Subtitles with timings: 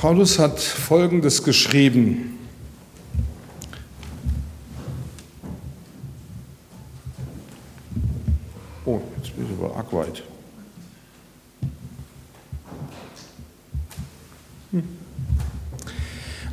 [0.00, 2.38] Paulus hat Folgendes geschrieben.
[8.86, 10.22] Oh, jetzt bin ich aber arg weit.
[14.70, 14.84] Hm.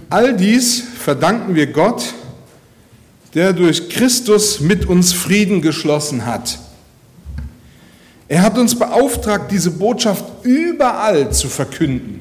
[0.10, 2.16] All dies verdanken wir Gott,
[3.34, 6.60] der durch Christus mit uns Frieden geschlossen hat.
[8.28, 12.17] Er hat uns beauftragt, diese Botschaft überall zu verkünden.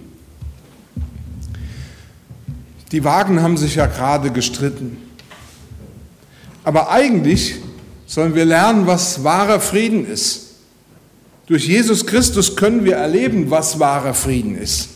[2.97, 4.97] Die Wagen haben sich ja gerade gestritten.
[6.65, 7.57] Aber eigentlich
[8.07, 10.55] sollen wir lernen, was wahrer Frieden ist.
[11.45, 14.89] Durch Jesus Christus können wir erleben, was wahrer Frieden ist.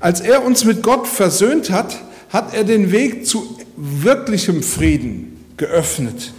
[0.00, 1.98] Als er uns mit Gott versöhnt hat,
[2.30, 6.32] hat er den Weg zu wirklichem Frieden geöffnet.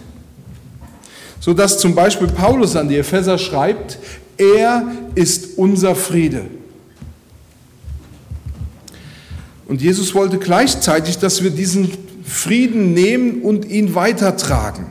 [1.38, 4.00] So dass zum Beispiel Paulus an die Epheser schreibt,
[4.36, 6.46] er ist unser Friede.
[9.70, 11.92] Und Jesus wollte gleichzeitig, dass wir diesen
[12.24, 14.86] Frieden nehmen und ihn weitertragen.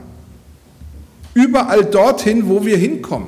[1.33, 3.27] Überall dorthin, wo wir hinkommen.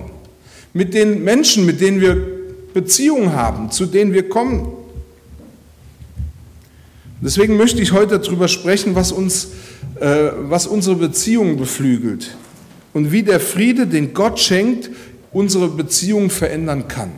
[0.71, 2.25] Mit den Menschen, mit denen wir
[2.73, 4.65] Beziehungen haben, zu denen wir kommen.
[7.19, 9.49] Deswegen möchte ich heute darüber sprechen, was, uns,
[9.99, 12.33] äh, was unsere Beziehungen beflügelt
[12.93, 14.89] und wie der Friede, den Gott schenkt,
[15.33, 17.11] unsere Beziehungen verändern kann.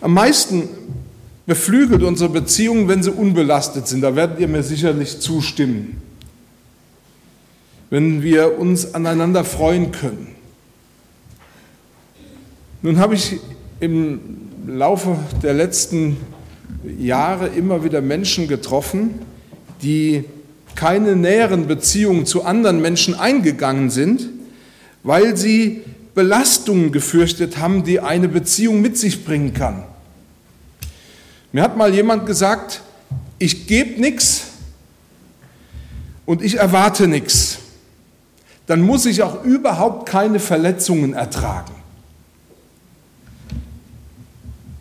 [0.00, 0.70] Am meisten
[1.46, 4.02] beflügelt unsere Beziehungen, wenn sie unbelastet sind.
[4.02, 6.02] Da werdet ihr mir sicherlich zustimmen.
[7.88, 10.34] Wenn wir uns aneinander freuen können.
[12.82, 13.38] Nun habe ich
[13.78, 14.20] im
[14.66, 16.16] Laufe der letzten
[16.98, 19.20] Jahre immer wieder Menschen getroffen,
[19.82, 20.24] die
[20.74, 24.28] keine näheren Beziehungen zu anderen Menschen eingegangen sind,
[25.02, 25.82] weil sie
[26.14, 29.84] Belastungen gefürchtet haben, die eine Beziehung mit sich bringen kann.
[31.52, 32.82] Mir hat mal jemand gesagt,
[33.38, 34.48] ich gebe nichts
[36.24, 37.58] und ich erwarte nichts.
[38.66, 41.72] Dann muss ich auch überhaupt keine Verletzungen ertragen.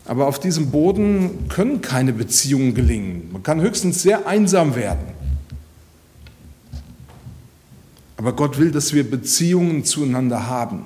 [0.06, 3.30] Aber auf diesem Boden können keine Beziehungen gelingen.
[3.32, 5.16] Man kann höchstens sehr einsam werden.
[8.18, 10.86] Aber Gott will, dass wir Beziehungen zueinander haben.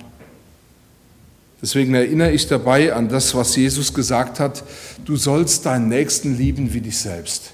[1.61, 4.63] Deswegen erinnere ich dabei an das, was Jesus gesagt hat,
[5.05, 7.51] du sollst deinen Nächsten lieben wie dich selbst.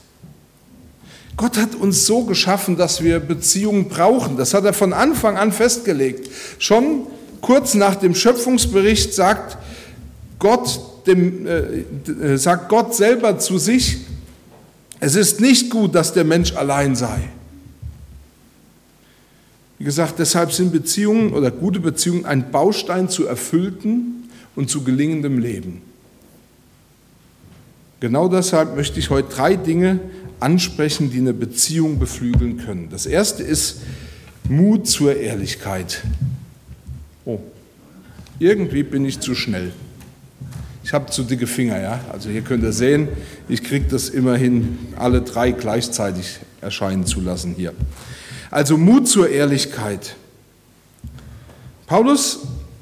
[1.37, 4.37] Gott hat uns so geschaffen, dass wir Beziehungen brauchen.
[4.37, 6.29] Das hat er von Anfang an festgelegt.
[6.59, 7.07] Schon
[7.41, 9.57] kurz nach dem Schöpfungsbericht sagt
[10.39, 13.97] Gott, dem, äh, sagt Gott selber zu sich,
[14.99, 17.29] es ist nicht gut, dass der Mensch allein sei.
[19.77, 25.37] Wie gesagt, deshalb sind Beziehungen oder gute Beziehungen ein Baustein zu erfüllten und zu gelingendem
[25.37, 25.81] Leben.
[27.99, 29.99] Genau deshalb möchte ich heute drei Dinge
[30.39, 32.89] ansprechen, die eine Beziehung beflügeln können.
[32.89, 33.81] Das erste ist
[34.47, 36.03] Mut zur Ehrlichkeit.
[37.25, 37.39] Oh,
[38.39, 39.71] irgendwie bin ich zu schnell.
[40.83, 41.99] Ich habe zu dicke Finger, ja.
[42.11, 43.07] Also hier könnt ihr sehen,
[43.49, 47.73] ich kriege das immerhin alle drei gleichzeitig erscheinen zu lassen hier.
[48.51, 50.15] Also Mut zur Ehrlichkeit.
[51.87, 52.39] Paulus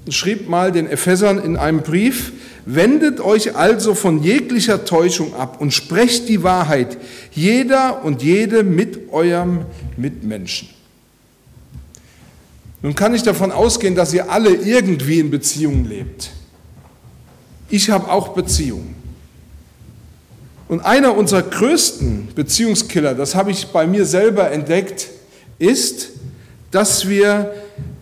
[0.10, 2.34] schrieb mal den Ephesern in einem Brief,
[2.66, 6.98] wendet euch also von jeglicher Täuschung ab und sprecht die Wahrheit,
[7.32, 9.66] jeder und jede mit eurem
[9.98, 10.70] Mitmenschen.
[12.82, 16.32] Nun kann ich davon ausgehen, dass ihr alle irgendwie in Beziehungen lebt.
[17.70, 18.96] Ich habe auch Beziehungen.
[20.68, 25.10] Und einer unserer größten Beziehungskiller, das habe ich bei mir selber entdeckt,
[25.64, 26.10] ist,
[26.72, 27.54] dass wir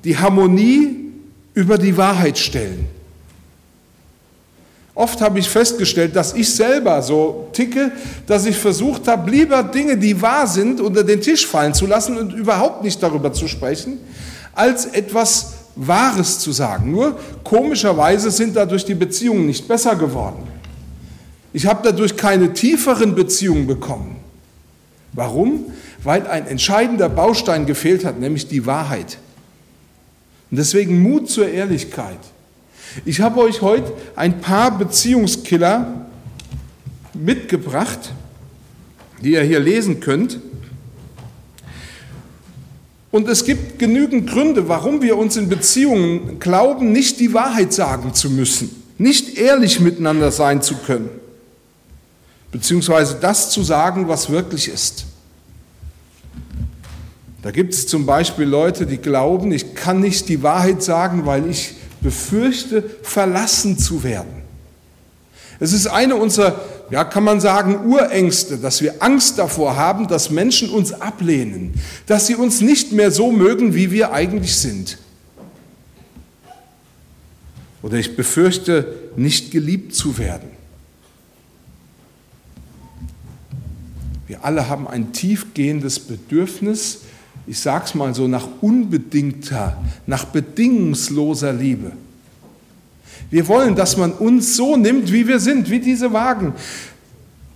[0.03, 1.11] die Harmonie
[1.53, 2.87] über die Wahrheit stellen.
[4.93, 7.91] Oft habe ich festgestellt, dass ich selber so ticke,
[8.27, 12.17] dass ich versucht habe, lieber Dinge, die wahr sind, unter den Tisch fallen zu lassen
[12.17, 13.99] und überhaupt nicht darüber zu sprechen,
[14.53, 16.91] als etwas Wahres zu sagen.
[16.91, 20.43] Nur komischerweise sind dadurch die Beziehungen nicht besser geworden.
[21.53, 24.17] Ich habe dadurch keine tieferen Beziehungen bekommen.
[25.13, 25.65] Warum?
[26.03, 29.17] Weil ein entscheidender Baustein gefehlt hat, nämlich die Wahrheit.
[30.49, 32.19] Und deswegen Mut zur Ehrlichkeit.
[33.05, 36.05] Ich habe euch heute ein paar Beziehungskiller
[37.13, 38.11] mitgebracht,
[39.21, 40.39] die ihr hier lesen könnt.
[43.11, 48.13] Und es gibt genügend Gründe, warum wir uns in Beziehungen glauben, nicht die Wahrheit sagen
[48.13, 51.09] zu müssen, nicht ehrlich miteinander sein zu können,
[52.51, 55.05] beziehungsweise das zu sagen, was wirklich ist.
[57.41, 61.49] Da gibt es zum Beispiel Leute, die glauben, ich kann nicht die Wahrheit sagen, weil
[61.49, 64.41] ich befürchte, verlassen zu werden.
[65.59, 66.59] Es ist eine unserer,
[66.89, 71.73] ja, kann man sagen, Urängste, dass wir Angst davor haben, dass Menschen uns ablehnen,
[72.07, 74.97] dass sie uns nicht mehr so mögen, wie wir eigentlich sind.
[77.83, 80.49] Oder ich befürchte, nicht geliebt zu werden.
[84.27, 87.01] Wir alle haben ein tiefgehendes Bedürfnis,
[87.47, 89.77] ich sage es mal so, nach unbedingter,
[90.07, 91.91] nach bedingungsloser Liebe.
[93.29, 96.53] Wir wollen, dass man uns so nimmt, wie wir sind, wie diese Wagen.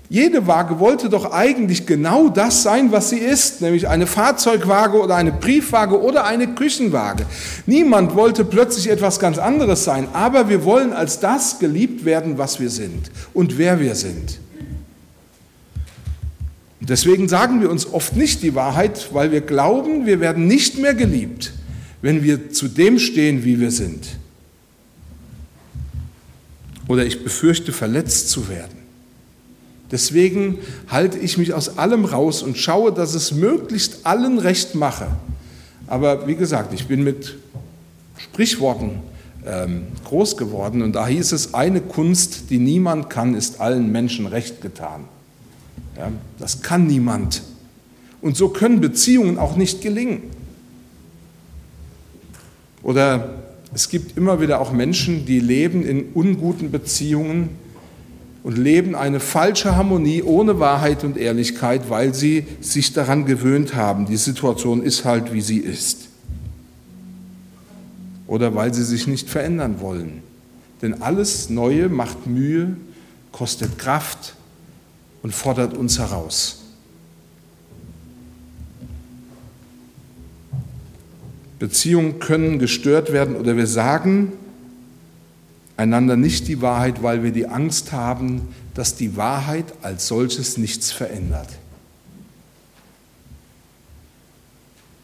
[0.07, 5.15] Jede Waage wollte doch eigentlich genau das sein, was sie ist, nämlich eine Fahrzeugwaage oder
[5.15, 7.25] eine Briefwaage oder eine Küchenwaage.
[7.65, 12.59] Niemand wollte plötzlich etwas ganz anderes sein, aber wir wollen als das geliebt werden, was
[12.59, 14.39] wir sind und wer wir sind.
[16.87, 20.93] Deswegen sagen wir uns oft nicht die Wahrheit, weil wir glauben, wir werden nicht mehr
[20.93, 21.53] geliebt,
[22.01, 24.17] wenn wir zu dem stehen, wie wir sind.
[26.87, 28.77] Oder ich befürchte, verletzt zu werden.
[29.91, 35.07] Deswegen halte ich mich aus allem raus und schaue, dass es möglichst allen recht mache.
[35.87, 37.35] Aber wie gesagt, ich bin mit
[38.17, 38.99] Sprichworten
[39.45, 44.25] ähm, groß geworden und da hieß es, eine Kunst, die niemand kann, ist allen Menschen
[44.25, 45.05] recht getan.
[45.97, 47.41] Ja, das kann niemand.
[48.21, 50.23] Und so können Beziehungen auch nicht gelingen.
[52.83, 53.43] Oder
[53.73, 57.49] es gibt immer wieder auch Menschen, die leben in unguten Beziehungen
[58.43, 64.05] und leben eine falsche Harmonie ohne Wahrheit und Ehrlichkeit, weil sie sich daran gewöhnt haben.
[64.05, 66.09] Die Situation ist halt, wie sie ist.
[68.27, 70.21] Oder weil sie sich nicht verändern wollen.
[70.81, 72.77] Denn alles Neue macht Mühe,
[73.31, 74.35] kostet Kraft
[75.25, 76.59] und fordert uns heraus.
[81.57, 84.33] Beziehungen können gestört werden oder wir sagen
[85.77, 90.91] einander nicht die Wahrheit, weil wir die Angst haben, dass die Wahrheit als solches nichts
[90.91, 91.49] verändert.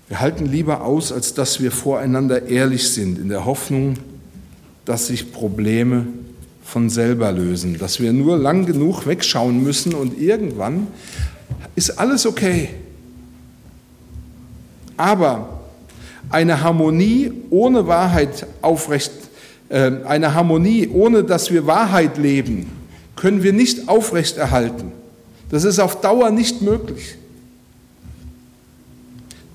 [0.07, 3.97] Wir halten lieber aus, als dass wir voreinander ehrlich sind, in der Hoffnung,
[4.85, 6.05] dass sich Probleme
[6.71, 10.87] von selber lösen, dass wir nur lang genug wegschauen müssen und irgendwann
[11.75, 12.69] ist alles okay.
[14.95, 15.59] Aber
[16.29, 19.11] eine Harmonie ohne Wahrheit aufrecht,
[19.67, 22.71] äh, eine Harmonie ohne dass wir Wahrheit leben,
[23.17, 24.93] können wir nicht aufrechterhalten.
[25.49, 27.15] Das ist auf Dauer nicht möglich.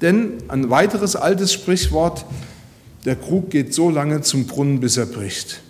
[0.02, 2.26] Denn ein weiteres altes Sprichwort,
[3.06, 5.62] der Krug geht so lange zum Brunnen, bis er bricht.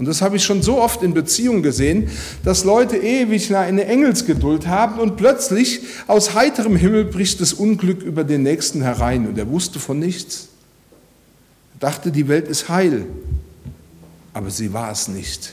[0.00, 2.08] Und das habe ich schon so oft in Beziehungen gesehen,
[2.42, 8.24] dass Leute ewig eine Engelsgeduld haben und plötzlich aus heiterem Himmel bricht das Unglück über
[8.24, 10.48] den Nächsten herein und er wusste von nichts.
[11.74, 13.04] Er dachte, die Welt ist heil,
[14.32, 15.52] aber sie war es nicht.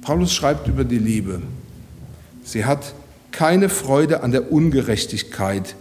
[0.00, 1.42] Paulus schreibt über die Liebe.
[2.42, 2.94] Sie hat
[3.32, 5.76] keine Freude an der Ungerechtigkeit.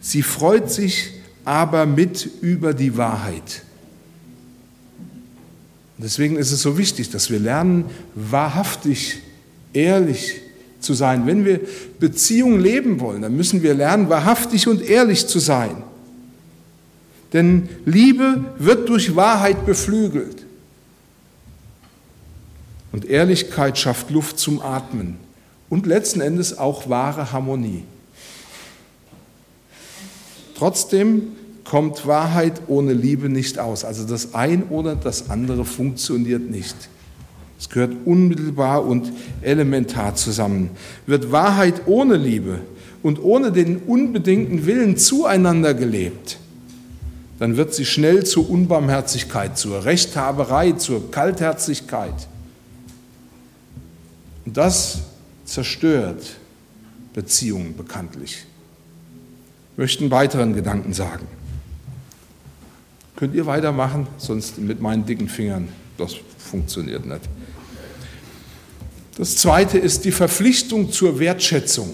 [0.00, 1.12] Sie freut sich
[1.44, 3.62] aber mit über die Wahrheit.
[5.98, 7.84] Deswegen ist es so wichtig, dass wir lernen,
[8.14, 9.18] wahrhaftig,
[9.72, 10.40] ehrlich
[10.80, 11.26] zu sein.
[11.26, 11.60] Wenn wir
[12.00, 15.82] Beziehungen leben wollen, dann müssen wir lernen, wahrhaftig und ehrlich zu sein.
[17.32, 20.44] Denn Liebe wird durch Wahrheit beflügelt.
[22.90, 25.16] Und Ehrlichkeit schafft Luft zum Atmen
[25.70, 27.84] und letzten Endes auch wahre Harmonie.
[30.54, 31.32] Trotzdem
[31.64, 33.84] kommt Wahrheit ohne Liebe nicht aus.
[33.84, 36.76] Also das ein oder das andere funktioniert nicht.
[37.58, 40.70] Es gehört unmittelbar und elementar zusammen.
[41.06, 42.58] Wird Wahrheit ohne Liebe
[43.02, 46.38] und ohne den unbedingten Willen zueinander gelebt,
[47.38, 52.28] dann wird sie schnell zur Unbarmherzigkeit, zur Rechthaberei, zur Kaltherzigkeit.
[54.44, 54.98] Und das
[55.44, 56.36] zerstört
[57.14, 58.44] Beziehungen bekanntlich.
[59.72, 61.26] Ich möchte einen weiteren Gedanken sagen.
[63.22, 64.08] Könnt ihr weitermachen?
[64.18, 67.20] Sonst mit meinen dicken Fingern, das funktioniert nicht.
[69.16, 71.90] Das zweite ist die Verpflichtung zur Wertschätzung.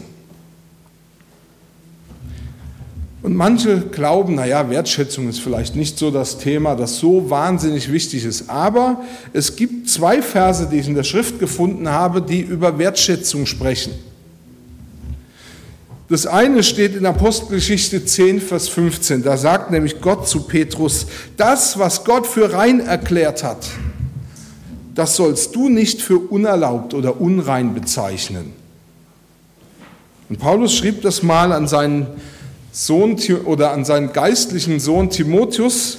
[3.21, 8.25] Und manche glauben, naja, Wertschätzung ist vielleicht nicht so das Thema, das so wahnsinnig wichtig
[8.25, 8.49] ist.
[8.49, 9.03] Aber
[9.35, 13.93] es gibt zwei Verse, die ich in der Schrift gefunden habe, die über Wertschätzung sprechen.
[16.09, 19.23] Das eine steht in Apostelgeschichte 10, Vers 15.
[19.23, 23.67] Da sagt nämlich Gott zu Petrus, das, was Gott für rein erklärt hat,
[24.95, 28.53] das sollst du nicht für unerlaubt oder unrein bezeichnen.
[30.29, 32.07] Und Paulus schrieb das mal an seinen
[32.73, 35.99] Sohn oder an seinen geistlichen Sohn Timotheus,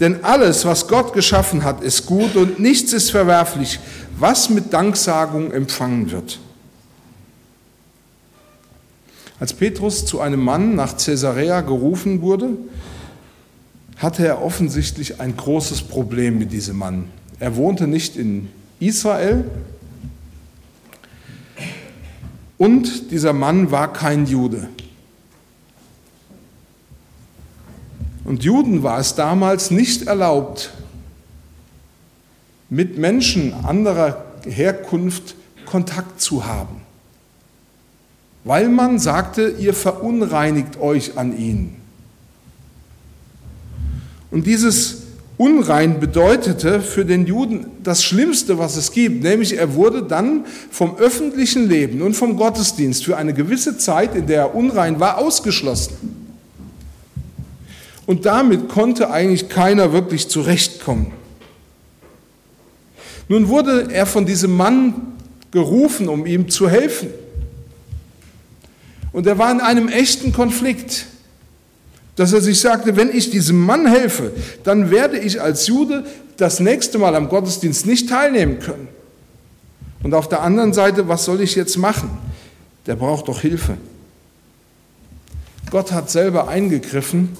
[0.00, 3.78] Denn alles, was Gott geschaffen hat, ist gut und nichts ist verwerflich,
[4.18, 6.38] was mit Danksagung empfangen wird.
[9.40, 12.50] Als Petrus zu einem Mann nach Caesarea gerufen wurde,
[13.96, 17.06] hatte er offensichtlich ein großes Problem mit diesem Mann.
[17.38, 19.44] Er wohnte nicht in Israel
[22.58, 24.68] und dieser Mann war kein Jude.
[28.24, 30.70] Und Juden war es damals nicht erlaubt,
[32.68, 36.82] mit Menschen anderer Herkunft Kontakt zu haben,
[38.44, 41.76] weil man sagte, ihr verunreinigt euch an ihnen.
[44.30, 45.02] Und dieses
[45.36, 50.96] Unrein bedeutete für den Juden das Schlimmste, was es gibt, nämlich er wurde dann vom
[50.98, 55.94] öffentlichen Leben und vom Gottesdienst für eine gewisse Zeit, in der er unrein war, ausgeschlossen.
[58.06, 61.12] Und damit konnte eigentlich keiner wirklich zurechtkommen.
[63.28, 65.14] Nun wurde er von diesem Mann
[65.52, 67.08] gerufen, um ihm zu helfen.
[69.12, 71.06] Und er war in einem echten Konflikt
[72.20, 74.30] dass er sich sagte, wenn ich diesem Mann helfe,
[74.62, 76.04] dann werde ich als Jude
[76.36, 78.88] das nächste Mal am Gottesdienst nicht teilnehmen können.
[80.02, 82.10] Und auf der anderen Seite, was soll ich jetzt machen?
[82.84, 83.78] Der braucht doch Hilfe.
[85.70, 87.38] Gott hat selber eingegriffen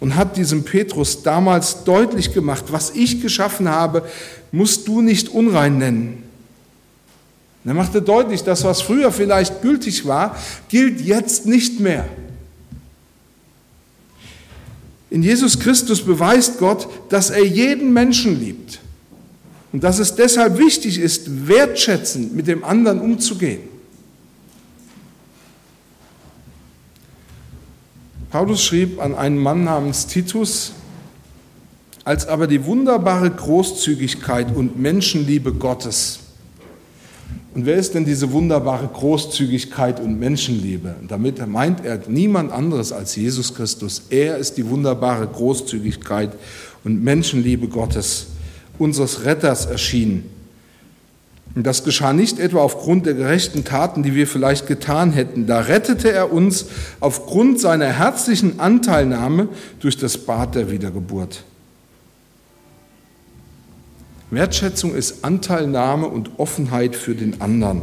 [0.00, 4.08] und hat diesem Petrus damals deutlich gemacht, was ich geschaffen habe,
[4.52, 6.22] musst du nicht unrein nennen.
[7.64, 10.36] Er machte deutlich, dass was früher vielleicht gültig war,
[10.68, 12.06] gilt jetzt nicht mehr.
[15.10, 18.80] In Jesus Christus beweist Gott, dass er jeden Menschen liebt
[19.72, 23.60] und dass es deshalb wichtig ist, wertschätzend mit dem anderen umzugehen.
[28.30, 30.72] Paulus schrieb an einen Mann namens Titus,
[32.02, 36.23] als aber die wunderbare Großzügigkeit und Menschenliebe Gottes
[37.54, 40.96] und wer ist denn diese wunderbare Großzügigkeit und Menschenliebe?
[41.06, 44.02] damit meint er niemand anderes als Jesus Christus.
[44.10, 46.32] Er ist die wunderbare Großzügigkeit
[46.82, 48.26] und Menschenliebe Gottes,
[48.78, 50.28] unseres Retters erschienen.
[51.54, 55.46] Und das geschah nicht etwa aufgrund der gerechten Taten, die wir vielleicht getan hätten.
[55.46, 56.66] Da rettete er uns
[56.98, 61.44] aufgrund seiner herzlichen Anteilnahme durch das Bad der Wiedergeburt.
[64.34, 67.82] Wertschätzung ist Anteilnahme und Offenheit für den anderen.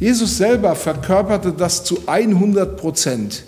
[0.00, 3.44] Jesus selber verkörperte das zu 100 Prozent.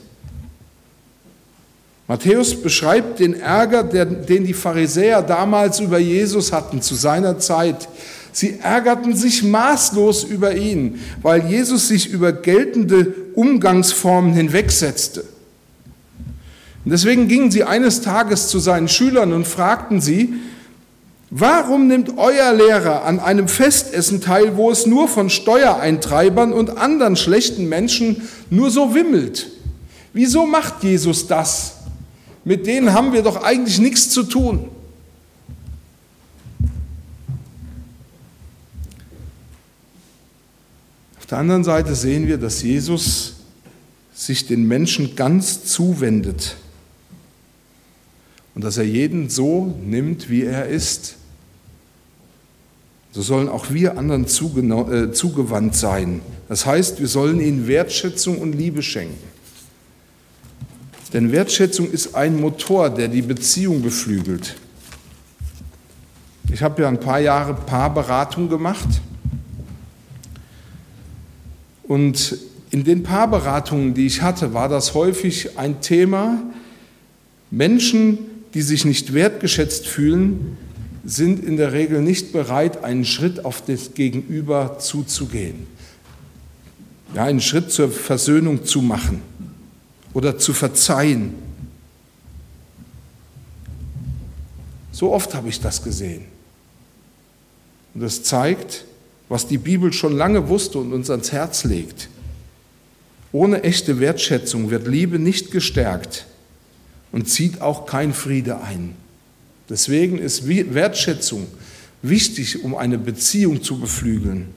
[2.09, 7.89] Matthäus beschreibt den Ärger, den die Pharisäer damals über Jesus hatten zu seiner Zeit.
[8.31, 15.25] Sie ärgerten sich maßlos über ihn, weil Jesus sich über geltende Umgangsformen hinwegsetzte.
[16.85, 20.35] Und deswegen gingen sie eines Tages zu seinen Schülern und fragten sie,
[21.39, 27.15] Warum nimmt euer Lehrer an einem Festessen teil, wo es nur von Steuereintreibern und anderen
[27.15, 29.51] schlechten Menschen nur so wimmelt?
[30.15, 31.75] Wieso macht Jesus das?
[32.47, 34.71] Mit denen haben wir doch eigentlich nichts zu tun.
[41.19, 43.35] Auf der anderen Seite sehen wir, dass Jesus
[44.15, 46.57] sich den Menschen ganz zuwendet
[48.55, 51.17] und dass er jeden so nimmt, wie er ist.
[53.17, 56.21] So sollen auch wir anderen äh, zugewandt sein.
[56.51, 59.17] Das heißt, wir sollen ihnen Wertschätzung und Liebe schenken.
[61.15, 64.57] Denn Wertschätzung ist ein Motor, der die Beziehung beflügelt.
[66.53, 69.01] Ich habe ja ein paar Jahre Paarberatung gemacht.
[71.85, 72.37] Und
[72.69, 76.43] in den Paarberatungen, die ich hatte, war das häufig ein Thema,
[77.51, 78.19] Menschen
[78.53, 80.59] die sich nicht wertgeschätzt fühlen,
[81.07, 85.69] sind in der Regel nicht bereit, einen Schritt auf das Gegenüber zuzugehen.
[87.15, 89.23] Ja, einen Schritt zur Versöhnung zu machen
[90.13, 91.35] oder zu verzeihen.
[94.91, 96.25] So oft habe ich das gesehen.
[97.95, 98.85] Und das zeigt,
[99.29, 102.09] was die Bibel schon lange wusste und uns ans Herz legt.
[103.31, 106.27] Ohne echte Wertschätzung wird Liebe nicht gestärkt
[107.13, 108.97] und zieht auch kein Friede ein.
[109.69, 111.47] Deswegen ist Wertschätzung
[112.03, 114.49] wichtig, um eine Beziehung zu beflügeln.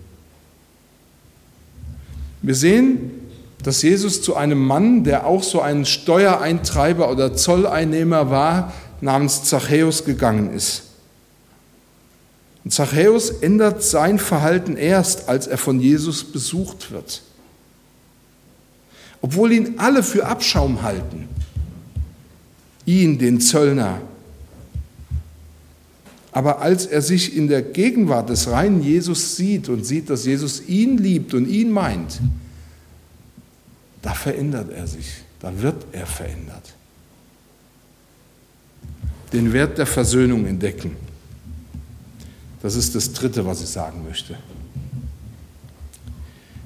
[2.42, 3.12] Wir sehen,
[3.64, 10.06] dass Jesus zu einem Mann, der auch so ein Steuereintreiber oder Zolleinnehmer war, namens Zachäus
[10.06, 10.84] gegangen ist.
[12.64, 17.22] Und Zachäus ändert sein Verhalten erst, als er von Jesus besucht wird.
[19.22, 21.28] Obwohl ihn alle für Abschaum halten
[22.90, 24.02] ihn, den Zöllner,
[26.32, 30.68] Aber als er sich in der Gegenwart des reinen Jesus sieht und sieht, dass Jesus
[30.68, 32.20] ihn liebt und ihn meint,
[34.02, 35.08] da verändert er sich,
[35.40, 36.74] da wird er verändert.
[39.34, 40.96] Den Wert der Versöhnung entdecken.
[42.62, 44.36] Das ist das Dritte, was ich sagen möchte.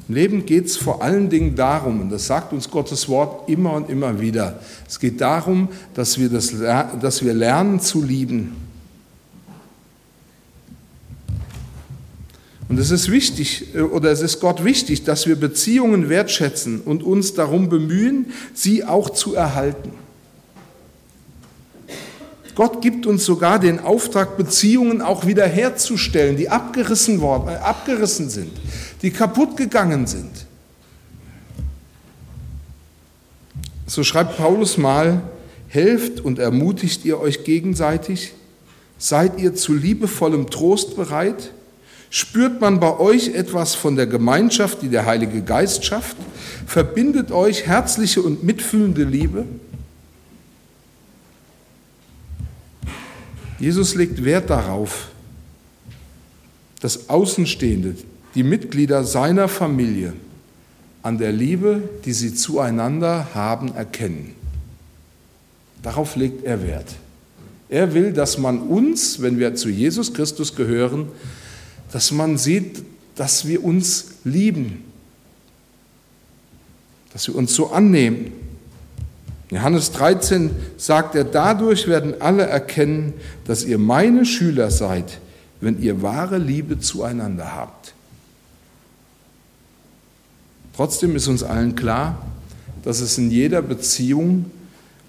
[0.08, 3.74] Im Leben geht es vor allen Dingen darum, und das sagt uns Gottes Wort immer
[3.74, 6.54] und immer wieder, es geht darum, dass wir, das,
[7.02, 8.63] dass wir lernen zu lieben.
[12.84, 17.34] Es ist wichtig, äh, oder es ist Gott wichtig, dass wir Beziehungen wertschätzen und uns
[17.34, 19.92] darum bemühen, sie auch zu erhalten.
[22.56, 28.52] Gott gibt uns sogar den Auftrag, Beziehungen auch wiederherzustellen, die abgerissen, worden, äh, abgerissen sind,
[29.02, 30.46] die kaputt gegangen sind.
[33.88, 35.22] So schreibt Paulus mal,
[35.70, 38.34] helft und ermutigt ihr euch gegenseitig,
[38.98, 41.52] seid ihr zu liebevollem Trost bereit,
[42.14, 46.16] spürt man bei euch etwas von der Gemeinschaft, die der Heilige Geist schafft,
[46.68, 49.46] verbindet euch herzliche und mitfühlende Liebe,
[53.58, 55.08] Jesus legt Wert darauf,
[56.82, 57.96] dass Außenstehende,
[58.36, 60.14] die Mitglieder seiner Familie,
[61.02, 64.36] an der Liebe, die sie zueinander haben, erkennen.
[65.82, 66.94] Darauf legt er Wert.
[67.70, 71.08] Er will, dass man uns, wenn wir zu Jesus Christus gehören,
[71.94, 72.84] dass man sieht,
[73.16, 74.84] dass wir uns lieben,
[77.14, 78.32] dass wir uns so annehmen.
[79.52, 83.14] Johannes 13 sagt er, dadurch werden alle erkennen,
[83.46, 85.20] dass ihr meine Schüler seid,
[85.62, 87.94] wenn ihr wahre Liebe zueinander habt.
[90.76, 92.26] Trotzdem ist uns allen klar,
[92.84, 94.46] dass es in jeder Beziehung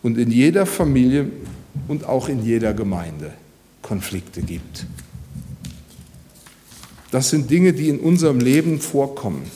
[0.02, 1.30] und in jeder Familie
[1.88, 3.32] und auch in jeder Gemeinde
[3.80, 4.84] Konflikte gibt.
[7.14, 9.48] Das sind Dinge, die in unserem Leben vorkommen.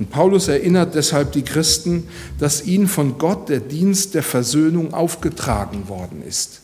[0.00, 2.08] Und Paulus erinnert deshalb die Christen,
[2.40, 6.62] dass ihnen von Gott der Dienst der Versöhnung aufgetragen worden ist.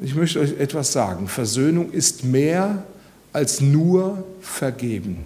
[0.00, 1.28] Ich möchte euch etwas sagen.
[1.28, 2.84] Versöhnung ist mehr
[3.32, 5.24] als nur vergeben.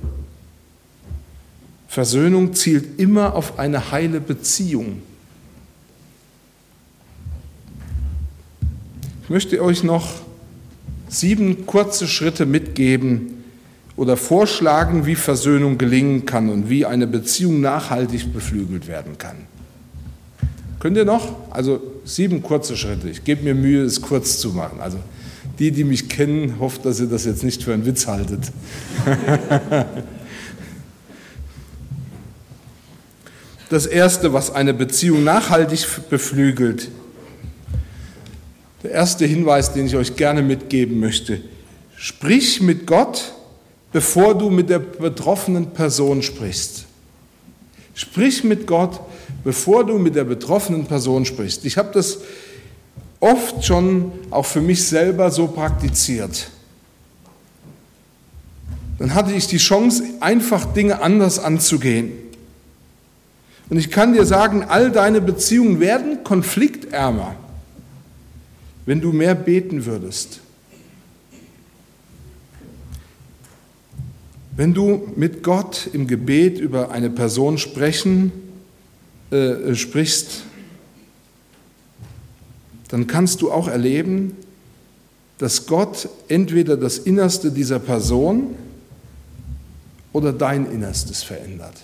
[1.88, 5.02] Versöhnung zielt immer auf eine heile Beziehung.
[9.24, 10.29] Ich möchte euch noch
[11.10, 13.40] sieben kurze Schritte mitgeben,
[14.00, 19.36] oder vorschlagen, wie Versöhnung gelingen kann und wie eine Beziehung nachhaltig beflügelt werden kann.
[20.78, 21.50] Könnt ihr noch?
[21.50, 23.10] Also sieben kurze Schritte.
[23.10, 24.80] Ich gebe mir Mühe, es kurz zu machen.
[24.80, 24.96] Also
[25.58, 28.40] die, die mich kennen, hofft, dass ihr das jetzt nicht für einen Witz haltet.
[33.68, 36.88] das Erste, was eine Beziehung nachhaltig beflügelt,
[38.82, 41.40] der erste Hinweis, den ich euch gerne mitgeben möchte,
[41.96, 43.34] sprich mit Gott
[43.92, 46.84] bevor du mit der betroffenen Person sprichst.
[47.94, 49.00] Sprich mit Gott,
[49.44, 51.64] bevor du mit der betroffenen Person sprichst.
[51.64, 52.18] Ich habe das
[53.18, 56.50] oft schon auch für mich selber so praktiziert.
[58.98, 62.12] Dann hatte ich die Chance, einfach Dinge anders anzugehen.
[63.68, 67.34] Und ich kann dir sagen, all deine Beziehungen werden konfliktärmer,
[68.90, 70.40] wenn du mehr beten würdest
[74.56, 78.32] Wenn du mit Gott im Gebet über eine Person sprechen,
[79.30, 80.42] äh, sprichst,
[82.88, 84.36] dann kannst du auch erleben,
[85.38, 88.56] dass Gott entweder das Innerste dieser Person
[90.12, 91.76] oder dein Innerstes verändert.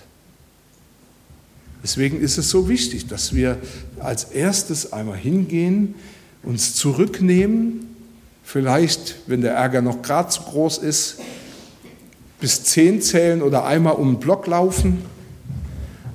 [1.84, 3.58] Deswegen ist es so wichtig, dass wir
[4.00, 5.94] als erstes einmal hingehen,
[6.46, 7.86] uns zurücknehmen,
[8.42, 11.18] vielleicht, wenn der Ärger noch gerade zu groß ist,
[12.40, 15.02] bis zehn zählen oder einmal um den Block laufen,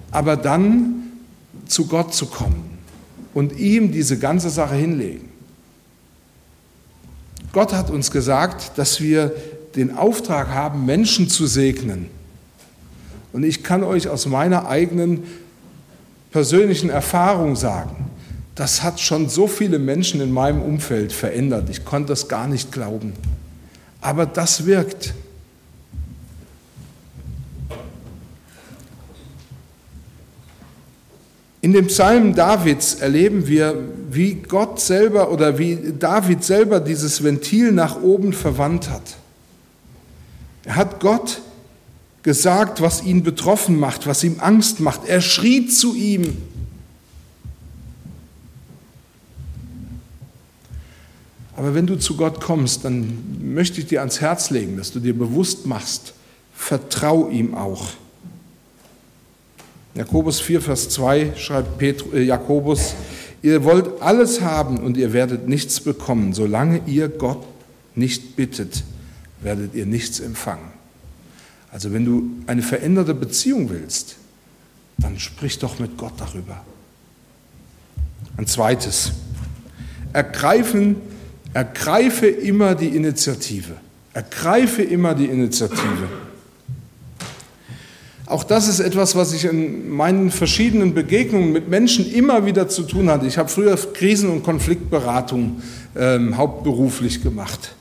[0.10, 1.04] aber dann
[1.68, 2.78] zu Gott zu kommen
[3.34, 5.30] und ihm diese ganze Sache hinlegen.
[7.52, 9.36] Gott hat uns gesagt, dass wir
[9.76, 12.08] den Auftrag haben, Menschen zu segnen.
[13.34, 15.24] Und ich kann euch aus meiner eigenen
[16.32, 18.11] persönlichen Erfahrung sagen,
[18.62, 21.68] das hat schon so viele Menschen in meinem Umfeld verändert.
[21.72, 23.14] Ich konnte das gar nicht glauben.
[24.02, 25.16] Aber das wirkt.
[31.62, 37.72] In dem Psalm Davids erleben wir, wie Gott selber oder wie David selber dieses Ventil
[37.72, 39.18] nach oben verwandt hat.
[40.66, 41.42] Er hat Gott
[42.22, 45.08] gesagt, was ihn betroffen macht, was ihm Angst macht.
[45.08, 46.51] Er schrie zu ihm.
[51.62, 55.00] Aber wenn du zu Gott kommst, dann möchte ich dir ans Herz legen, dass du
[55.00, 56.16] dir bewusst machst,
[56.56, 57.90] vertrau ihm auch.
[59.94, 62.96] Jakobus 4, Vers 2 schreibt Petru, äh, Jakobus,
[63.44, 66.34] ihr wollt alles haben und ihr werdet nichts bekommen.
[66.34, 67.46] Solange ihr Gott
[67.94, 68.84] nicht bittet,
[69.42, 70.72] werdet ihr nichts empfangen.
[71.72, 74.16] Also wenn du eine veränderte Beziehung willst,
[74.98, 76.66] dann sprich doch mit Gott darüber.
[78.38, 79.12] Ein zweites,
[80.12, 81.11] ergreifen,
[81.54, 83.74] ergreife immer die Initiative.
[84.14, 86.08] Ergreife immer die Initiative.
[88.26, 92.84] Auch das ist etwas, was ich in meinen verschiedenen Begegnungen mit Menschen immer wieder zu
[92.84, 93.28] tun hatte.
[93.28, 95.62] Ich habe früher Krisen- und Konfliktberatung
[95.98, 97.76] ähm, hauptberuflich gemacht.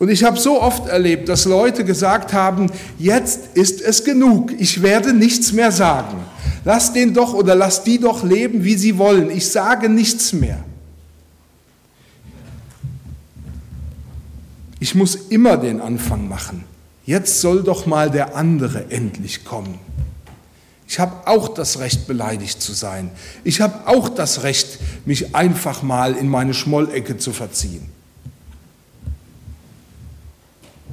[0.00, 4.82] Und ich habe so oft erlebt, dass Leute gesagt haben, jetzt ist es genug, ich
[4.82, 6.16] werde nichts mehr sagen.
[6.64, 9.30] Lass den doch oder lass die doch leben, wie sie wollen.
[9.30, 10.64] Ich sage nichts mehr.
[14.80, 16.64] Ich muss immer den Anfang machen.
[17.06, 19.78] Jetzt soll doch mal der andere endlich kommen.
[20.88, 23.10] Ich habe auch das Recht, beleidigt zu sein.
[23.44, 27.88] Ich habe auch das Recht, mich einfach mal in meine Schmollecke zu verziehen.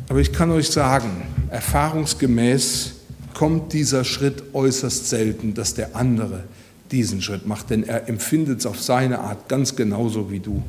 [0.09, 2.93] Aber ich kann euch sagen, erfahrungsgemäß
[3.33, 6.43] kommt dieser Schritt äußerst selten, dass der andere
[6.91, 10.63] diesen Schritt macht, denn er empfindet es auf seine Art ganz genauso wie du.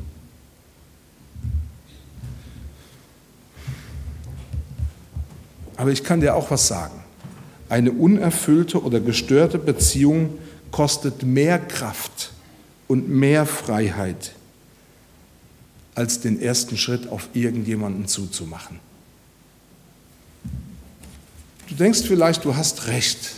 [5.79, 6.99] Aber ich kann dir auch was sagen.
[7.69, 10.37] Eine unerfüllte oder gestörte Beziehung
[10.71, 12.33] kostet mehr Kraft
[12.89, 14.33] und mehr Freiheit,
[15.95, 18.81] als den ersten Schritt auf irgendjemanden zuzumachen.
[21.69, 23.35] Du denkst vielleicht, du hast recht,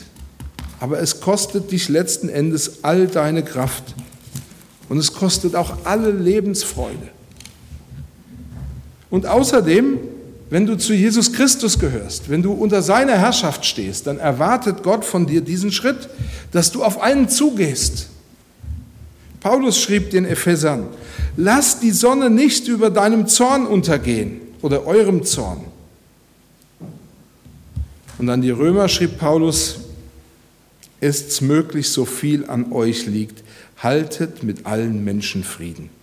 [0.79, 3.93] aber es kostet dich letzten Endes all deine Kraft
[4.89, 7.09] und es kostet auch alle Lebensfreude.
[9.11, 9.99] Und außerdem
[10.51, 15.05] wenn du zu Jesus Christus gehörst, wenn du unter seiner Herrschaft stehst, dann erwartet Gott
[15.05, 16.09] von dir diesen Schritt,
[16.51, 18.09] dass du auf einen zugehst.
[19.39, 20.87] Paulus schrieb den Ephesern,
[21.37, 25.61] lass die Sonne nicht über deinem Zorn untergehen oder eurem Zorn.
[28.17, 29.79] Und an die Römer schrieb Paulus,
[30.99, 33.41] ist's möglich, so viel an euch liegt,
[33.77, 36.00] haltet mit allen Menschen Frieden.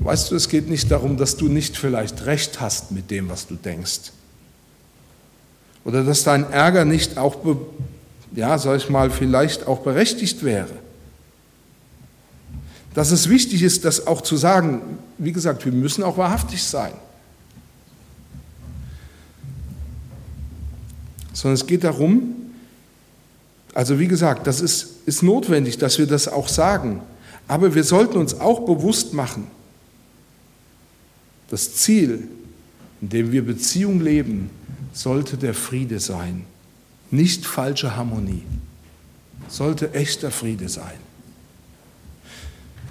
[0.00, 3.46] Weißt du, es geht nicht darum, dass du nicht vielleicht recht hast mit dem, was
[3.46, 4.12] du denkst.
[5.84, 7.36] Oder dass dein Ärger nicht auch,
[8.34, 10.72] ja, sag ich mal, vielleicht auch berechtigt wäre.
[12.94, 16.92] Dass es wichtig ist, das auch zu sagen, wie gesagt, wir müssen auch wahrhaftig sein.
[21.34, 22.34] Sondern es geht darum,
[23.74, 27.02] also wie gesagt, das ist, ist notwendig, dass wir das auch sagen.
[27.46, 29.46] Aber wir sollten uns auch bewusst machen,
[31.50, 32.28] das Ziel,
[33.02, 34.50] in dem wir Beziehung leben,
[34.92, 36.44] sollte der Friede sein,
[37.10, 38.42] nicht falsche Harmonie,
[39.48, 40.98] sollte echter Friede sein.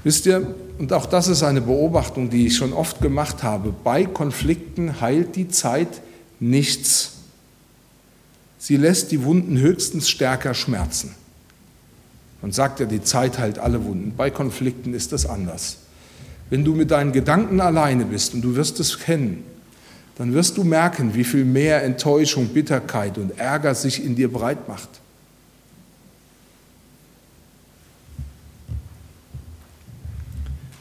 [0.03, 4.05] Wisst ihr, und auch das ist eine Beobachtung, die ich schon oft gemacht habe, bei
[4.05, 6.01] Konflikten heilt die Zeit
[6.39, 7.13] nichts.
[8.57, 11.15] Sie lässt die Wunden höchstens stärker schmerzen.
[12.41, 14.13] Man sagt ja, die Zeit heilt alle Wunden.
[14.15, 15.77] Bei Konflikten ist das anders.
[16.49, 19.43] Wenn du mit deinen Gedanken alleine bist und du wirst es kennen,
[20.17, 24.67] dann wirst du merken, wie viel mehr Enttäuschung, Bitterkeit und Ärger sich in dir breit
[24.67, 24.89] macht.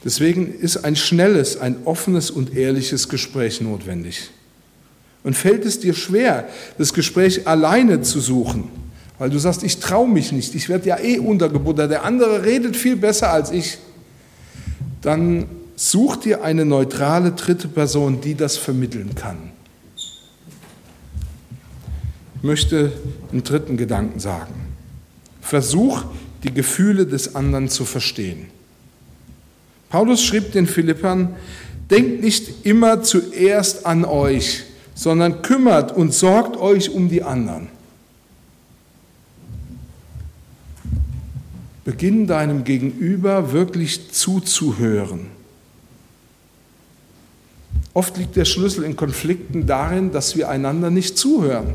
[0.03, 4.29] Deswegen ist ein schnelles, ein offenes und ehrliches Gespräch notwendig.
[5.23, 8.69] Und fällt es dir schwer, das Gespräch alleine zu suchen,
[9.19, 12.77] weil du sagst, ich traue mich nicht, ich werde ja eh untergebuttert, der andere redet
[12.77, 13.77] viel besser als ich,
[15.01, 15.47] dann
[15.81, 19.37] Such dir eine neutrale dritte Person, die das vermitteln kann.
[22.35, 22.91] Ich möchte
[23.31, 24.53] einen dritten Gedanken sagen.
[25.39, 26.03] Versuch,
[26.43, 28.47] die Gefühle des anderen zu verstehen.
[29.87, 31.37] Paulus schrieb den Philippern,
[31.89, 34.65] denkt nicht immer zuerst an euch,
[34.95, 37.69] sondern kümmert und sorgt euch um die anderen.
[41.85, 45.38] Beginn deinem Gegenüber wirklich zuzuhören
[47.93, 51.73] Oft liegt der Schlüssel in Konflikten darin, dass wir einander nicht zuhören.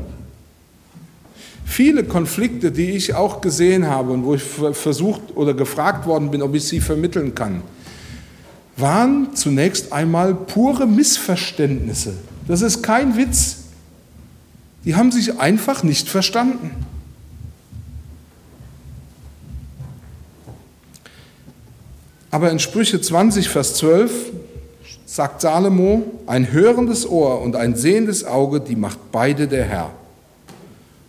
[1.65, 6.41] Viele Konflikte, die ich auch gesehen habe und wo ich versucht oder gefragt worden bin,
[6.41, 7.63] ob ich sie vermitteln kann,
[8.77, 12.13] waren zunächst einmal pure Missverständnisse.
[12.47, 13.57] Das ist kein Witz.
[14.85, 16.71] Die haben sich einfach nicht verstanden.
[22.29, 24.11] Aber in Sprüche 20, Vers 12
[25.15, 29.93] sagt Salomo, ein hörendes Ohr und ein sehendes Auge, die macht beide der Herr.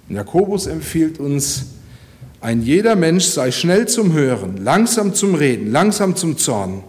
[0.09, 1.64] Und Jakobus empfiehlt uns,
[2.40, 6.85] ein jeder Mensch sei schnell zum Hören, langsam zum Reden, langsam zum Zorn.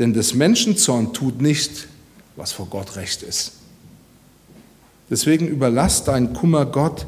[0.00, 1.86] Denn des Menschen Zorn tut nicht,
[2.34, 3.52] was vor Gott recht ist.
[5.08, 7.06] Deswegen überlass deinen Kummer Gott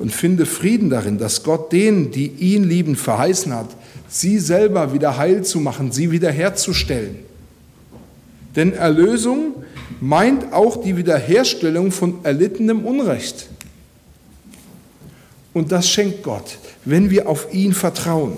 [0.00, 3.68] und finde Frieden darin, dass Gott denen, die ihn lieben, verheißen hat,
[4.08, 7.30] sie selber wieder heil zu machen, sie wiederherzustellen.
[8.56, 9.54] Denn Erlösung
[10.00, 13.48] meint auch die Wiederherstellung von erlittenem Unrecht.
[15.52, 18.36] Und das schenkt Gott, wenn wir auf ihn vertrauen.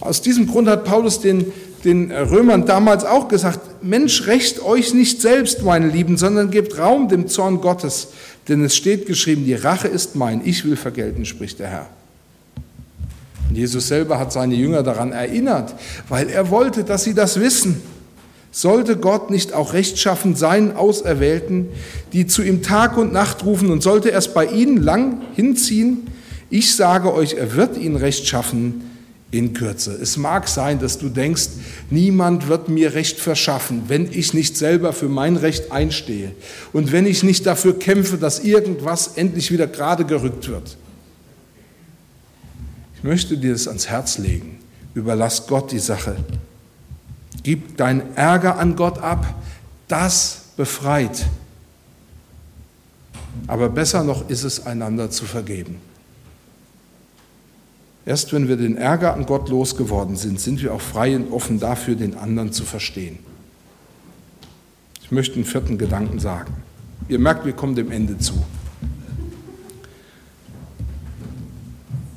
[0.00, 1.52] Aus diesem Grund hat Paulus den,
[1.84, 7.08] den Römern damals auch gesagt, Mensch, rächt euch nicht selbst, meine Lieben, sondern gebt Raum
[7.08, 8.08] dem Zorn Gottes.
[8.48, 11.86] Denn es steht geschrieben, die Rache ist mein, ich will vergelten, spricht der Herr.
[13.48, 15.74] Und Jesus selber hat seine Jünger daran erinnert,
[16.08, 17.82] weil er wollte, dass sie das wissen.
[18.52, 21.68] Sollte Gott nicht auch rechtschaffen seinen Auserwählten,
[22.12, 26.08] die zu ihm Tag und Nacht rufen, und sollte er es bei ihnen lang hinziehen?
[26.50, 28.82] Ich sage euch, er wird ihnen rechtschaffen
[29.30, 29.92] in Kürze.
[29.92, 31.48] Es mag sein, dass du denkst,
[31.90, 36.32] niemand wird mir Recht verschaffen, wenn ich nicht selber für mein Recht einstehe
[36.72, 40.76] und wenn ich nicht dafür kämpfe, dass irgendwas endlich wieder gerade gerückt wird.
[42.96, 44.58] Ich möchte dir das ans Herz legen.
[44.94, 46.16] Überlass Gott die Sache.
[47.42, 49.34] Gib deinen Ärger an Gott ab.
[49.88, 51.26] Das befreit.
[53.46, 55.76] Aber besser noch ist es, einander zu vergeben.
[58.04, 61.60] Erst wenn wir den Ärger an Gott losgeworden sind, sind wir auch frei und offen
[61.60, 63.18] dafür, den anderen zu verstehen.
[65.02, 66.52] Ich möchte einen vierten Gedanken sagen.
[67.08, 68.34] Ihr merkt, wir kommen dem Ende zu.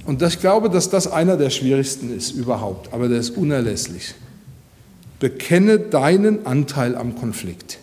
[0.06, 4.16] Und ich glaube, dass das einer der schwierigsten ist überhaupt, aber der ist unerlässlich
[5.24, 7.80] bekenne deinen Anteil am Konflikt.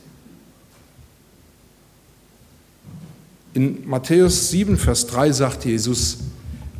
[3.54, 6.18] In Matthäus 7, Vers 3 sagt Jesus,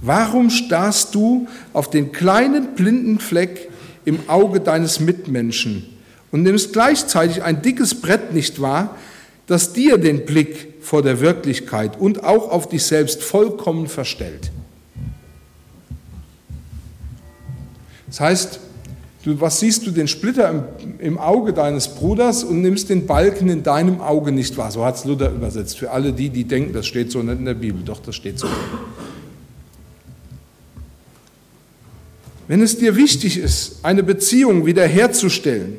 [0.03, 3.71] warum starrst du auf den kleinen blinden Fleck
[4.05, 5.87] im Auge deines Mitmenschen
[6.31, 8.99] und nimmst gleichzeitig ein dickes Brett nicht wahr,
[9.47, 14.51] das dir den Blick vor der Wirklichkeit und auch auf dich selbst vollkommen verstellt?
[18.09, 18.61] Das heißt,
[19.23, 23.51] Du, was siehst du den Splitter im, im, Auge deines Bruders und nimmst den Balken
[23.51, 24.71] in deinem Auge nicht wahr?
[24.71, 25.79] So hat es Luther übersetzt.
[25.79, 27.83] Für alle die, die denken, das steht so nicht in der Bibel.
[27.85, 28.49] Doch, das steht so.
[32.49, 35.77] Wenn es dir wichtig ist, eine Beziehung wiederherzustellen,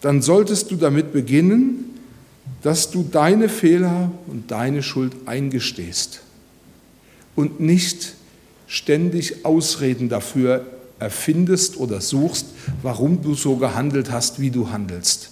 [0.00, 1.98] dann solltest du damit beginnen,
[2.62, 6.22] dass du deine Fehler und deine Schuld eingestehst
[7.34, 8.14] und nicht
[8.66, 10.64] ständig Ausreden dafür
[11.00, 12.46] erfindest oder suchst,
[12.82, 15.30] warum du so gehandelt hast, wie du handelst.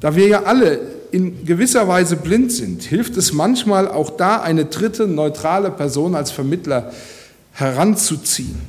[0.00, 0.80] Da wir ja alle
[1.12, 6.30] in gewisser Weise blind sind, hilft es manchmal auch da, eine dritte neutrale Person als
[6.30, 6.92] Vermittler
[7.52, 8.60] heranzuziehen.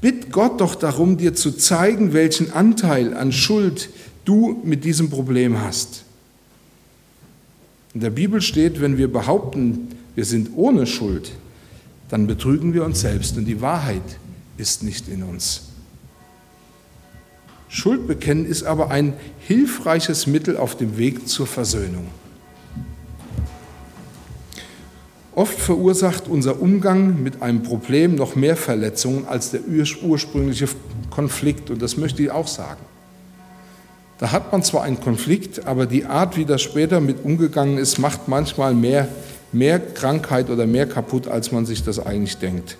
[0.00, 3.90] Bitt Gott doch darum, dir zu zeigen, welchen Anteil an Schuld
[4.24, 6.04] du mit diesem Problem hast.
[7.92, 9.88] In der Bibel steht, wenn wir behaupten,
[10.20, 11.30] wir sind ohne Schuld,
[12.10, 14.02] dann betrügen wir uns selbst und die Wahrheit
[14.58, 15.62] ist nicht in uns.
[17.70, 22.08] Schuldbekennen ist aber ein hilfreiches Mittel auf dem Weg zur Versöhnung.
[25.34, 29.62] Oft verursacht unser Umgang mit einem Problem noch mehr Verletzungen als der
[30.02, 30.68] ursprüngliche
[31.08, 32.82] Konflikt, und das möchte ich auch sagen.
[34.18, 37.98] Da hat man zwar einen Konflikt, aber die Art, wie das später mit umgegangen ist,
[37.98, 39.08] macht manchmal mehr
[39.52, 42.76] mehr Krankheit oder mehr kaputt, als man sich das eigentlich denkt.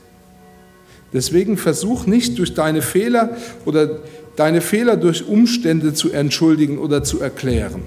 [1.13, 3.99] Deswegen versuch nicht durch deine Fehler oder
[4.37, 7.83] deine Fehler durch Umstände zu entschuldigen oder zu erklären.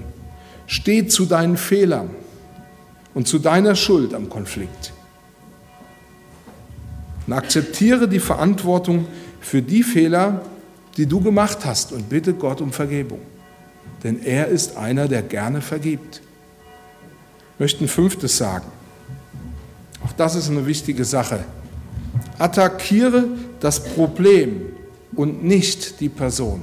[0.66, 2.10] Steh zu deinen Fehlern
[3.14, 4.92] und zu deiner Schuld am Konflikt.
[7.26, 9.06] Und akzeptiere die Verantwortung
[9.40, 10.42] für die Fehler,
[10.96, 13.20] die du gemacht hast und bitte Gott um Vergebung.
[14.02, 16.20] Denn er ist einer, der gerne vergibt.
[17.54, 18.66] Ich möchte ein fünftes sagen.
[20.16, 21.44] Das ist eine wichtige Sache.
[22.38, 23.24] Attackiere
[23.60, 24.62] das Problem
[25.16, 26.62] und nicht die Person.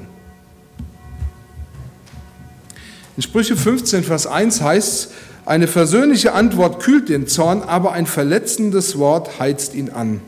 [3.18, 5.12] In Sprüche 15, Vers 1 heißt,
[5.46, 10.22] eine versöhnliche Antwort kühlt den Zorn, aber ein verletzendes Wort heizt ihn an.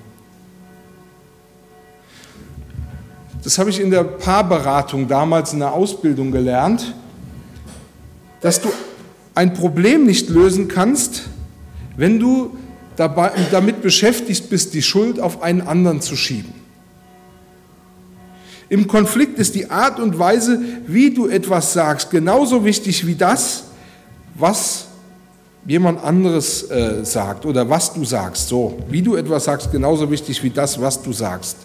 [3.44, 6.94] Das habe ich in der Paarberatung damals in der Ausbildung gelernt,
[8.42, 8.70] dass du
[9.36, 11.24] ein Problem nicht lösen kannst,
[11.96, 12.58] wenn du
[12.96, 16.54] dabei, damit beschäftigt bist, die Schuld auf einen anderen zu schieben.
[18.70, 23.66] Im Konflikt ist die Art und Weise, wie du etwas sagst, genauso wichtig wie das,
[24.36, 24.88] was
[25.66, 28.48] jemand anderes äh, sagt oder was du sagst.
[28.48, 31.58] So, wie du etwas sagst, genauso wichtig wie das, was du sagst.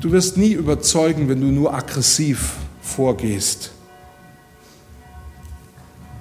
[0.00, 3.70] Du wirst nie überzeugen, wenn du nur aggressiv vorgehst,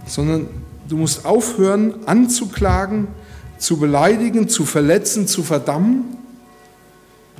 [0.05, 0.47] sondern
[0.91, 3.07] du musst aufhören, anzuklagen,
[3.57, 6.17] zu beleidigen, zu verletzen, zu verdammen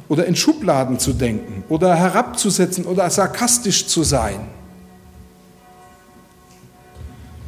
[0.08, 4.40] oder in Schubladen zu denken oder herabzusetzen oder sarkastisch zu sein.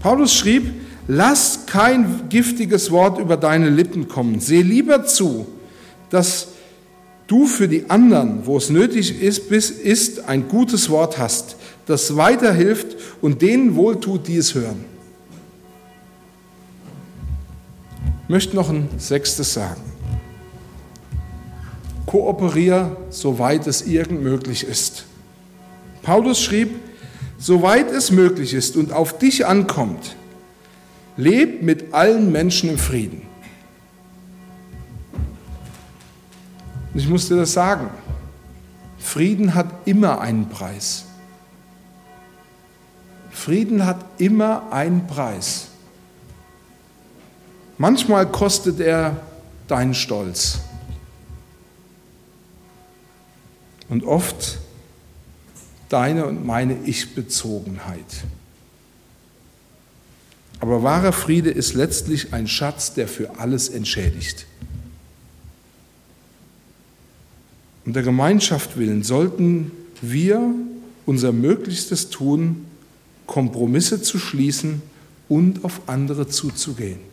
[0.01, 0.73] Paulus schrieb,
[1.07, 4.41] lass kein giftiges Wort über deine Lippen kommen.
[4.41, 5.47] Seh lieber zu,
[6.09, 6.49] dass
[7.27, 12.17] du für die anderen, wo es nötig ist, bis ist ein gutes Wort hast, das
[12.17, 14.92] weiterhilft und denen wohltut, die es hören.
[18.33, 19.83] Möchte noch ein sechstes sagen.
[22.07, 25.05] Kooperier, soweit es irgend möglich ist.
[26.01, 26.79] Paulus schrieb,
[27.37, 30.15] soweit es möglich ist und auf dich ankommt,
[31.15, 33.21] leb mit allen Menschen im Frieden.
[36.91, 37.91] Und ich muss dir das sagen,
[38.97, 41.05] Frieden hat immer einen Preis.
[43.29, 45.67] Frieden hat immer einen Preis.
[47.77, 49.21] Manchmal kostet er
[49.67, 50.59] deinen Stolz.
[53.89, 54.59] Und oft
[55.89, 58.23] deine und meine Ich-Bezogenheit.
[60.59, 64.45] Aber wahrer Friede ist letztlich ein Schatz, der für alles entschädigt.
[67.85, 70.41] Um der Gemeinschaft willen sollten wir
[71.05, 72.65] unser Möglichstes tun,
[73.27, 74.81] Kompromisse zu schließen
[75.27, 77.12] und auf andere zuzugehen.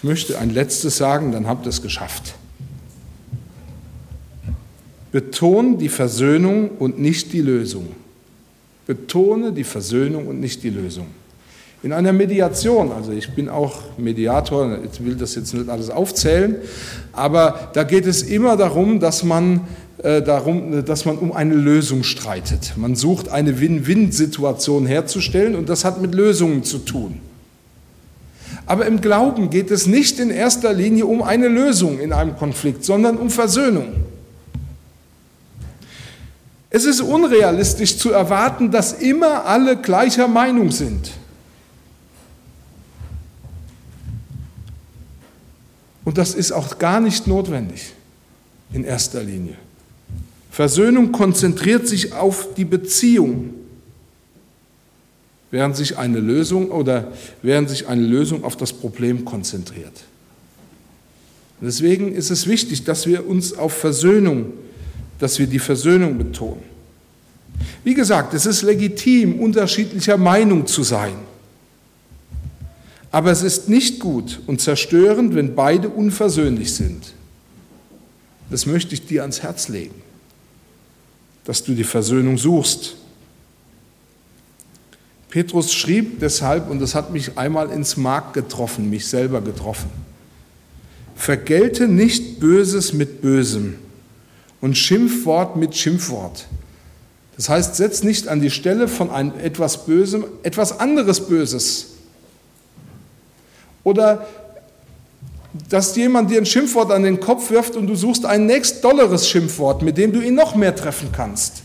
[0.00, 2.32] Ich möchte ein letztes sagen, dann habt ihr es geschafft.
[5.12, 7.88] Betone die Versöhnung und nicht die Lösung.
[8.86, 11.08] Betone die Versöhnung und nicht die Lösung.
[11.82, 16.56] In einer Mediation, also ich bin auch Mediator, ich will das jetzt nicht alles aufzählen,
[17.12, 19.68] aber da geht es immer darum, dass man,
[20.02, 22.72] äh, darum, dass man um eine Lösung streitet.
[22.76, 27.20] Man sucht eine Win-Win-Situation herzustellen und das hat mit Lösungen zu tun.
[28.70, 32.84] Aber im Glauben geht es nicht in erster Linie um eine Lösung in einem Konflikt,
[32.84, 34.04] sondern um Versöhnung.
[36.70, 41.10] Es ist unrealistisch zu erwarten, dass immer alle gleicher Meinung sind.
[46.04, 47.92] Und das ist auch gar nicht notwendig
[48.72, 49.56] in erster Linie.
[50.52, 53.52] Versöhnung konzentriert sich auf die Beziehung,
[55.50, 60.04] während sich eine Lösung oder während sich eine Lösung auf das Problem konzentriert.
[61.60, 64.52] Deswegen ist es wichtig, dass wir uns auf Versöhnung
[65.20, 66.62] dass wir die Versöhnung betonen.
[67.84, 71.14] Wie gesagt, es ist legitim, unterschiedlicher Meinung zu sein.
[73.12, 77.12] Aber es ist nicht gut und zerstörend, wenn beide unversöhnlich sind.
[78.50, 79.94] Das möchte ich dir ans Herz legen,
[81.44, 82.96] dass du die Versöhnung suchst.
[85.30, 89.90] Petrus schrieb deshalb, und das hat mich einmal ins Mark getroffen, mich selber getroffen,
[91.14, 93.76] vergelte nicht Böses mit Bösem
[94.60, 96.46] und Schimpfwort mit Schimpfwort.
[97.36, 101.86] Das heißt, setz nicht an die Stelle von einem etwas Bösem etwas anderes Böses.
[103.84, 104.26] Oder
[105.68, 109.28] dass jemand dir ein Schimpfwort an den Kopf wirft und du suchst ein nächst dolleres
[109.28, 111.62] Schimpfwort, mit dem du ihn noch mehr treffen kannst.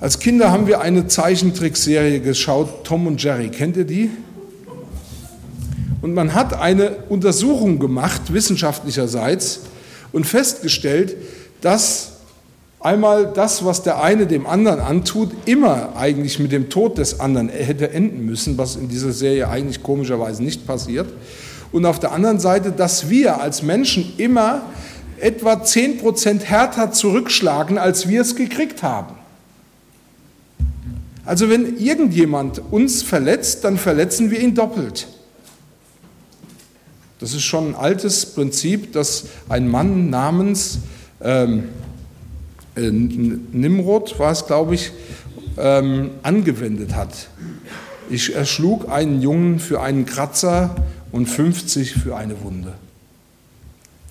[0.00, 3.48] Als Kinder haben wir eine Zeichentrickserie geschaut, Tom und Jerry.
[3.48, 4.10] Kennt ihr die?
[6.02, 9.60] Und man hat eine Untersuchung gemacht, wissenschaftlicherseits,
[10.12, 11.16] und festgestellt,
[11.60, 12.12] dass
[12.80, 17.48] einmal das, was der eine dem anderen antut, immer eigentlich mit dem Tod des anderen
[17.48, 21.06] hätte enden müssen, was in dieser Serie eigentlich komischerweise nicht passiert.
[21.72, 24.62] Und auf der anderen Seite, dass wir als Menschen immer
[25.18, 29.14] etwa 10% härter zurückschlagen, als wir es gekriegt haben.
[31.24, 35.06] Also wenn irgendjemand uns verletzt, dann verletzen wir ihn doppelt.
[37.18, 40.80] Das ist schon ein altes Prinzip, das ein Mann namens
[41.22, 41.68] ähm,
[42.76, 44.92] äh, Nimrod, war es glaube ich,
[45.56, 47.28] ähm, angewendet hat.
[48.10, 50.74] Ich erschlug einen Jungen für einen Kratzer
[51.12, 52.74] und 50 für eine Wunde.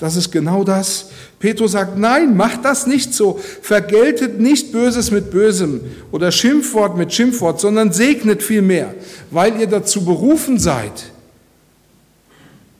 [0.04, 1.12] Das ist genau das.
[1.40, 3.40] Petrus sagt, nein, macht das nicht so.
[3.62, 5.80] Vergeltet nicht Böses mit Bösem
[6.12, 8.96] oder Schimpfwort mit Schimpfwort, sondern segnet vielmehr,
[9.32, 11.14] weil ihr dazu berufen seid,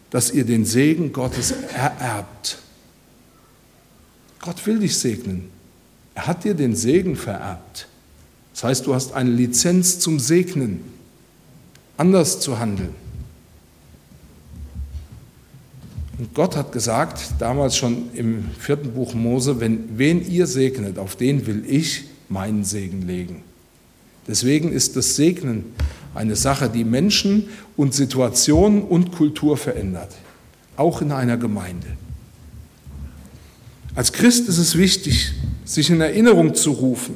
[0.10, 2.58] dass ihr den Segen Gottes ererbt.
[4.42, 5.50] Gott will dich segnen.
[6.16, 7.88] Er hat dir den Segen vererbt.
[8.52, 10.84] Das heißt, du hast eine Lizenz zum Segnen,
[11.96, 13.03] anders zu handeln.
[16.24, 21.18] Und Gott hat gesagt, damals schon im vierten Buch Mose, wenn, wen ihr segnet, auf
[21.18, 23.44] den will ich meinen Segen legen.
[24.26, 25.66] Deswegen ist das Segnen
[26.16, 30.16] eine Sache, die Menschen und Situationen und Kultur verändert,
[30.78, 31.88] auch in einer Gemeinde.
[33.94, 35.34] Als Christ ist es wichtig,
[35.66, 37.16] sich in Erinnerung zu rufen,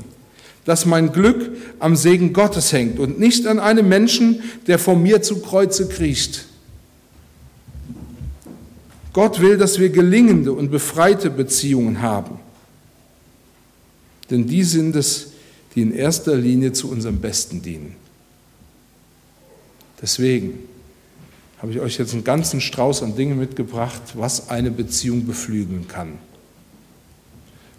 [0.66, 1.50] dass mein Glück
[1.80, 6.47] am Segen Gottes hängt und nicht an einem Menschen, der vor mir zu Kreuze kriecht.
[9.18, 12.40] Gott will, dass wir gelingende und befreite Beziehungen haben.
[14.30, 15.32] Denn die sind es,
[15.74, 17.96] die in erster Linie zu unserem Besten dienen.
[20.00, 20.60] Deswegen
[21.58, 26.20] habe ich euch jetzt einen ganzen Strauß an Dingen mitgebracht, was eine Beziehung beflügeln kann.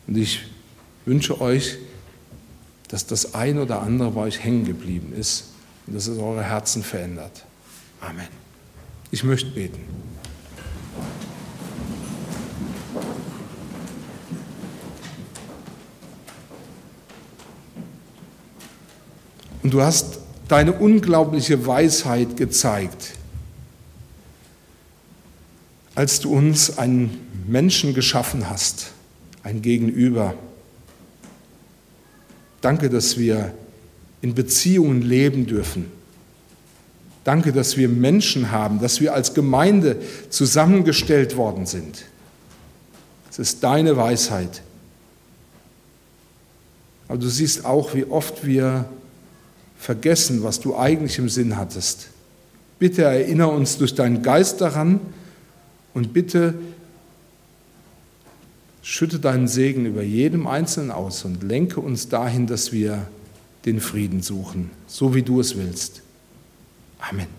[0.09, 0.41] Und ich
[1.05, 1.77] wünsche euch,
[2.89, 5.45] dass das ein oder andere bei euch hängen geblieben ist
[5.87, 7.45] und dass es eure Herzen verändert.
[8.01, 8.27] Amen.
[9.13, 9.79] Ich möchte beten.
[19.69, 23.13] Und du hast deine unglaubliche Weisheit gezeigt,
[25.95, 28.93] als du uns einen Menschen geschaffen hast,
[29.43, 30.33] ein Gegenüber.
[32.63, 33.53] Danke, dass wir
[34.23, 35.93] in Beziehungen leben dürfen.
[37.25, 39.99] Danke, dass wir Menschen haben, dass wir als Gemeinde
[40.31, 42.07] zusammengestellt worden sind.
[43.31, 44.63] Es ist deine Weisheit.
[47.07, 48.89] Aber du siehst auch, wie oft wir
[49.79, 52.09] vergessen, was du eigentlich im Sinn hattest.
[52.79, 55.01] Bitte erinnere uns durch deinen Geist daran
[55.95, 56.55] und bitte
[58.83, 63.07] schütte deinen Segen über jedem Einzelnen aus und lenke uns dahin, dass wir
[63.65, 66.03] den Frieden suchen, so wie du es willst.
[66.99, 67.38] Amen.